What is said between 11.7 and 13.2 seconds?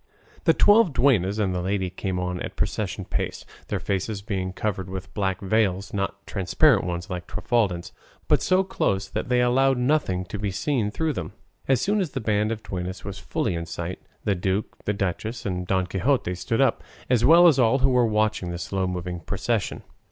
soon as the band of duennas was